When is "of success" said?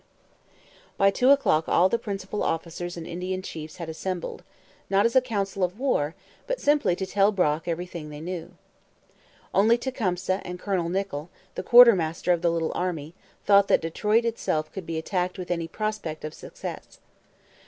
16.25-16.97